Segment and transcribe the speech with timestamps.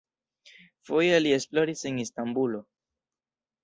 [0.89, 2.67] Foje li esploris en Istanbulo.